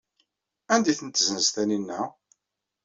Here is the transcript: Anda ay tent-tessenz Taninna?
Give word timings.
Anda 0.73 0.89
ay 0.91 0.95
tent-tessenz 0.99 1.47
Taninna? 1.53 2.01